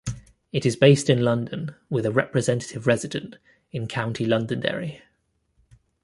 It 0.51 0.65
is 0.65 0.75
based 0.75 1.11
in 1.11 1.21
London, 1.21 1.75
with 1.87 2.07
a 2.07 2.11
"Representative" 2.11 2.87
resident 2.87 3.37
in 3.71 3.87
County 3.87 4.25
Londonderry. 4.25 5.03